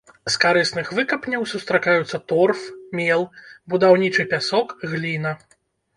[0.27, 2.61] З карысных выкапняў сустракаюцца торф,
[3.01, 3.21] мел,
[3.75, 5.31] будаўнічы пясок, гліна.